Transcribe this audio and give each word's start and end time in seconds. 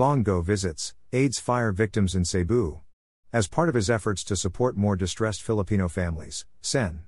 Bong 0.00 0.22
Go 0.22 0.40
visits 0.40 0.94
AIDS 1.12 1.38
fire 1.38 1.72
victims 1.72 2.14
in 2.14 2.24
Cebu. 2.24 2.80
As 3.34 3.48
part 3.48 3.68
of 3.68 3.74
his 3.74 3.90
efforts 3.90 4.24
to 4.24 4.34
support 4.34 4.74
more 4.74 4.96
distressed 4.96 5.42
Filipino 5.42 5.88
families, 5.88 6.46
Sen. 6.62 7.02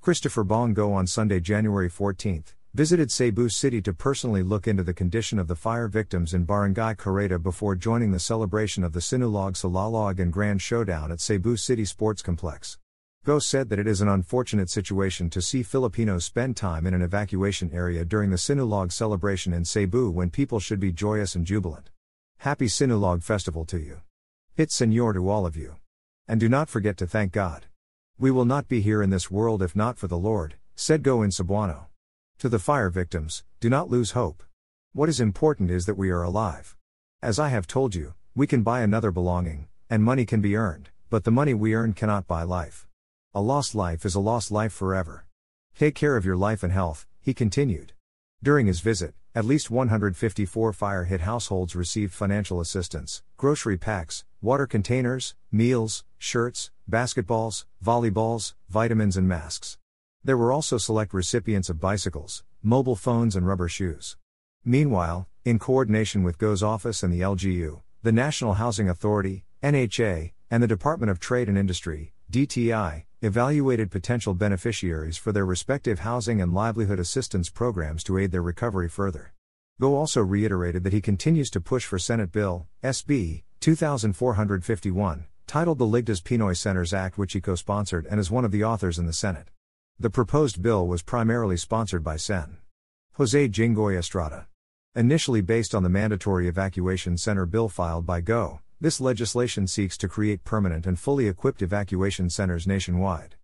Christopher 0.00 0.42
Bong 0.42 0.74
Go 0.74 0.92
on 0.92 1.06
Sunday, 1.06 1.38
January 1.38 1.88
14, 1.88 2.42
visited 2.74 3.12
Cebu 3.12 3.48
City 3.48 3.80
to 3.82 3.92
personally 3.92 4.42
look 4.42 4.66
into 4.66 4.82
the 4.82 4.92
condition 4.92 5.38
of 5.38 5.46
the 5.46 5.54
fire 5.54 5.86
victims 5.86 6.34
in 6.34 6.42
Barangay 6.42 6.96
Carreta 6.96 7.40
before 7.40 7.76
joining 7.76 8.10
the 8.10 8.18
celebration 8.18 8.82
of 8.82 8.92
the 8.92 8.98
Sinulog 8.98 9.52
Salalog 9.52 10.18
and 10.18 10.32
Grand 10.32 10.60
Showdown 10.60 11.12
at 11.12 11.20
Cebu 11.20 11.56
City 11.56 11.84
Sports 11.84 12.22
Complex. 12.22 12.76
Go 13.24 13.38
said 13.38 13.68
that 13.68 13.78
it 13.78 13.86
is 13.86 14.00
an 14.00 14.08
unfortunate 14.08 14.68
situation 14.68 15.30
to 15.30 15.40
see 15.40 15.62
Filipinos 15.62 16.24
spend 16.24 16.56
time 16.56 16.88
in 16.88 16.94
an 16.94 17.02
evacuation 17.02 17.70
area 17.72 18.04
during 18.04 18.30
the 18.30 18.36
Sinulog 18.36 18.90
celebration 18.90 19.52
in 19.52 19.64
Cebu 19.64 20.10
when 20.10 20.28
people 20.28 20.58
should 20.58 20.80
be 20.80 20.90
joyous 20.90 21.36
and 21.36 21.46
jubilant. 21.46 21.91
Happy 22.42 22.66
Sinulog 22.66 23.22
Festival 23.22 23.64
to 23.66 23.78
you. 23.78 24.00
Pit 24.56 24.72
Senor 24.72 25.12
to 25.12 25.30
all 25.30 25.46
of 25.46 25.56
you. 25.56 25.76
And 26.26 26.40
do 26.40 26.48
not 26.48 26.68
forget 26.68 26.96
to 26.96 27.06
thank 27.06 27.30
God. 27.30 27.66
We 28.18 28.32
will 28.32 28.44
not 28.44 28.66
be 28.66 28.80
here 28.80 29.00
in 29.00 29.10
this 29.10 29.30
world 29.30 29.62
if 29.62 29.76
not 29.76 29.96
for 29.96 30.08
the 30.08 30.18
Lord, 30.18 30.56
said 30.74 31.04
Go 31.04 31.22
in 31.22 31.30
Cebuano. 31.30 31.86
To 32.40 32.48
the 32.48 32.58
fire 32.58 32.90
victims, 32.90 33.44
do 33.60 33.70
not 33.70 33.90
lose 33.90 34.10
hope. 34.10 34.42
What 34.92 35.08
is 35.08 35.20
important 35.20 35.70
is 35.70 35.86
that 35.86 35.94
we 35.94 36.10
are 36.10 36.24
alive. 36.24 36.74
As 37.22 37.38
I 37.38 37.48
have 37.50 37.68
told 37.68 37.94
you, 37.94 38.14
we 38.34 38.48
can 38.48 38.64
buy 38.64 38.80
another 38.80 39.12
belonging, 39.12 39.68
and 39.88 40.02
money 40.02 40.26
can 40.26 40.40
be 40.40 40.56
earned, 40.56 40.90
but 41.10 41.22
the 41.22 41.30
money 41.30 41.54
we 41.54 41.74
earn 41.74 41.92
cannot 41.92 42.26
buy 42.26 42.42
life. 42.42 42.88
A 43.34 43.40
lost 43.40 43.72
life 43.76 44.04
is 44.04 44.16
a 44.16 44.20
lost 44.20 44.50
life 44.50 44.72
forever. 44.72 45.26
Take 45.78 45.94
care 45.94 46.16
of 46.16 46.24
your 46.24 46.36
life 46.36 46.64
and 46.64 46.72
health, 46.72 47.06
he 47.20 47.34
continued. 47.34 47.92
During 48.44 48.66
his 48.66 48.80
visit, 48.80 49.14
at 49.36 49.44
least 49.44 49.70
154 49.70 50.72
fire 50.72 51.04
hit 51.04 51.20
households 51.20 51.76
received 51.76 52.12
financial 52.12 52.60
assistance, 52.60 53.22
grocery 53.36 53.76
packs, 53.76 54.24
water 54.40 54.66
containers, 54.66 55.36
meals, 55.52 56.04
shirts, 56.18 56.72
basketballs, 56.90 57.66
volleyballs, 57.84 58.54
vitamins, 58.68 59.16
and 59.16 59.28
masks. 59.28 59.78
There 60.24 60.36
were 60.36 60.50
also 60.50 60.76
select 60.76 61.14
recipients 61.14 61.70
of 61.70 61.78
bicycles, 61.78 62.42
mobile 62.64 62.96
phones, 62.96 63.36
and 63.36 63.46
rubber 63.46 63.68
shoes. 63.68 64.16
Meanwhile, 64.64 65.28
in 65.44 65.60
coordination 65.60 66.24
with 66.24 66.38
GO's 66.38 66.64
office 66.64 67.04
and 67.04 67.12
the 67.12 67.20
LGU, 67.20 67.82
the 68.02 68.10
National 68.12 68.54
Housing 68.54 68.88
Authority, 68.88 69.44
NHA, 69.62 70.32
and 70.50 70.60
the 70.60 70.68
Department 70.68 71.10
of 71.10 71.20
Trade 71.20 71.48
and 71.48 71.56
Industry, 71.56 72.11
DTI, 72.32 73.04
evaluated 73.20 73.90
potential 73.90 74.32
beneficiaries 74.32 75.18
for 75.18 75.32
their 75.32 75.44
respective 75.44 75.98
housing 75.98 76.40
and 76.40 76.54
livelihood 76.54 76.98
assistance 76.98 77.50
programs 77.50 78.02
to 78.04 78.16
aid 78.16 78.32
their 78.32 78.40
recovery 78.40 78.88
further. 78.88 79.34
Go 79.78 79.96
also 79.96 80.22
reiterated 80.22 80.82
that 80.82 80.94
he 80.94 81.02
continues 81.02 81.50
to 81.50 81.60
push 81.60 81.84
for 81.84 81.98
Senate 81.98 82.32
Bill, 82.32 82.66
SB 82.82 83.42
2451, 83.60 85.26
titled 85.46 85.76
the 85.76 85.84
Ligtas 85.84 86.22
Pinoy 86.22 86.56
Centers 86.56 86.94
Act, 86.94 87.18
which 87.18 87.34
he 87.34 87.40
co 87.42 87.54
sponsored 87.54 88.06
and 88.06 88.18
is 88.18 88.30
one 88.30 88.46
of 88.46 88.50
the 88.50 88.64
authors 88.64 88.98
in 88.98 89.04
the 89.04 89.12
Senate. 89.12 89.50
The 90.00 90.08
proposed 90.08 90.62
bill 90.62 90.86
was 90.88 91.02
primarily 91.02 91.58
sponsored 91.58 92.02
by 92.02 92.16
Sen. 92.16 92.56
Jose 93.16 93.48
Jinggoy 93.50 93.98
Estrada. 93.98 94.46
Initially 94.94 95.42
based 95.42 95.74
on 95.74 95.82
the 95.82 95.90
mandatory 95.90 96.48
evacuation 96.48 97.18
center 97.18 97.44
bill 97.44 97.68
filed 97.68 98.06
by 98.06 98.22
GO, 98.22 98.60
this 98.82 99.00
legislation 99.00 99.64
seeks 99.68 99.96
to 99.96 100.08
create 100.08 100.42
permanent 100.42 100.88
and 100.88 100.98
fully 100.98 101.28
equipped 101.28 101.62
evacuation 101.62 102.28
centers 102.28 102.66
nationwide. 102.66 103.36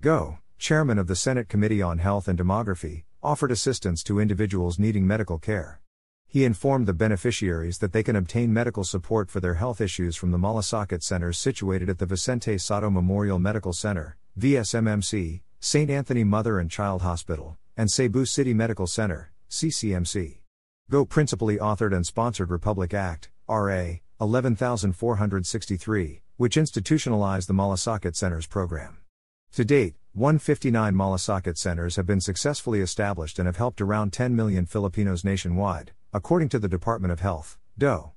GO, 0.00 0.38
chairman 0.56 0.98
of 0.98 1.06
the 1.06 1.14
Senate 1.14 1.50
Committee 1.50 1.82
on 1.82 1.98
Health 1.98 2.28
and 2.28 2.38
Demography, 2.38 3.04
offered 3.22 3.50
assistance 3.50 4.02
to 4.02 4.18
individuals 4.18 4.78
needing 4.78 5.06
medical 5.06 5.38
care. 5.38 5.82
He 6.26 6.46
informed 6.46 6.86
the 6.86 6.94
beneficiaries 6.94 7.76
that 7.80 7.92
they 7.92 8.02
can 8.02 8.16
obtain 8.16 8.54
medical 8.54 8.84
support 8.84 9.28
for 9.28 9.38
their 9.38 9.56
health 9.56 9.82
issues 9.82 10.16
from 10.16 10.30
the 10.30 10.38
Malasakit 10.38 11.02
centers 11.02 11.36
situated 11.36 11.90
at 11.90 11.98
the 11.98 12.06
Vicente 12.06 12.56
Sotto 12.56 12.88
Memorial 12.88 13.38
Medical 13.38 13.74
Center, 13.74 14.16
VSMMC, 14.40 15.42
St. 15.60 15.90
Anthony 15.90 16.24
Mother 16.24 16.58
and 16.58 16.70
Child 16.70 17.02
Hospital, 17.02 17.58
and 17.76 17.90
Cebu 17.90 18.24
City 18.24 18.54
Medical 18.54 18.86
Center, 18.86 19.30
CCMC. 19.50 20.38
Go 20.90 21.04
principally 21.04 21.58
authored 21.58 21.94
and 21.94 22.06
sponsored 22.06 22.48
Republic 22.48 22.94
Act, 22.94 23.28
RA, 23.46 23.96
11463, 24.20 26.22
which 26.36 26.56
institutionalized 26.56 27.48
the 27.48 27.54
Malasakit 27.54 28.16
Centers 28.16 28.46
program. 28.46 28.98
To 29.52 29.64
date, 29.64 29.94
159 30.12 30.94
Malasakit 30.94 31.58
centers 31.58 31.96
have 31.96 32.06
been 32.06 32.20
successfully 32.20 32.80
established 32.80 33.38
and 33.38 33.46
have 33.46 33.58
helped 33.58 33.80
around 33.80 34.12
10 34.12 34.34
million 34.34 34.66
Filipinos 34.66 35.24
nationwide, 35.24 35.92
according 36.12 36.48
to 36.48 36.58
the 36.58 36.68
Department 36.68 37.12
of 37.12 37.20
Health, 37.20 37.56
DOE. 37.78 38.15